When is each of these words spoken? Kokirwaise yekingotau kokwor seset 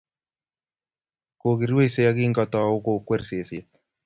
Kokirwaise 1.39 1.99
yekingotau 2.05 2.75
kokwor 2.85 3.21
seset 3.29 3.67